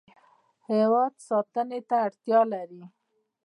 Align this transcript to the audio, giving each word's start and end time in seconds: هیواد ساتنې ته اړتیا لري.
هیواد 0.69 1.13
ساتنې 1.27 1.79
ته 1.89 1.95
اړتیا 2.05 2.41
لري. 2.53 2.83